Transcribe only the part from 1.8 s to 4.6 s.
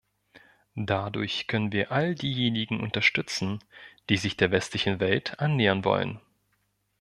all diejenigen unterstützen, die sich der